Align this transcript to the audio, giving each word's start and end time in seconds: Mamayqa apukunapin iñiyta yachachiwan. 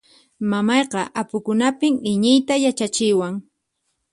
Mamayqa 0.49 1.01
apukunapin 1.21 1.93
iñiyta 2.11 2.53
yachachiwan. 2.63 3.33